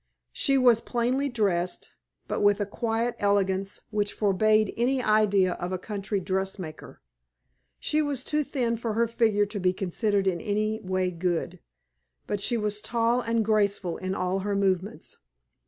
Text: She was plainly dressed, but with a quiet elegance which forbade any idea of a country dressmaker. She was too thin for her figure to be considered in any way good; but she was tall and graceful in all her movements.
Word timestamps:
She 0.33 0.57
was 0.57 0.81
plainly 0.81 1.29
dressed, 1.29 1.91
but 2.27 2.41
with 2.41 2.59
a 2.59 2.65
quiet 2.65 3.13
elegance 3.19 3.81
which 3.91 4.13
forbade 4.13 4.73
any 4.75 4.99
idea 4.99 5.53
of 5.53 5.71
a 5.71 5.77
country 5.77 6.19
dressmaker. 6.19 6.99
She 7.79 8.01
was 8.01 8.23
too 8.23 8.43
thin 8.43 8.77
for 8.77 8.93
her 8.93 9.07
figure 9.07 9.45
to 9.45 9.59
be 9.59 9.73
considered 9.73 10.25
in 10.25 10.41
any 10.41 10.79
way 10.79 11.11
good; 11.11 11.59
but 12.25 12.41
she 12.41 12.57
was 12.57 12.81
tall 12.81 13.21
and 13.21 13.45
graceful 13.45 13.97
in 13.97 14.15
all 14.15 14.39
her 14.39 14.55
movements. 14.55 15.17